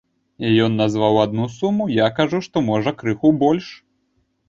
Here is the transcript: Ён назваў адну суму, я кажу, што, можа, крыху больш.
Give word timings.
Ён 0.67 0.71
назваў 0.81 1.19
адну 1.25 1.45
суму, 1.59 1.89
я 1.99 2.09
кажу, 2.23 2.43
што, 2.49 2.67
можа, 2.73 2.99
крыху 3.03 3.37
больш. 3.49 3.73